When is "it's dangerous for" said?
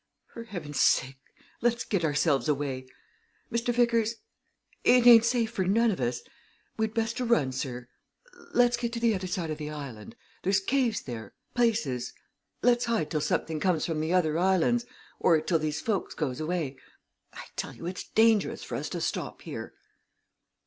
17.85-18.77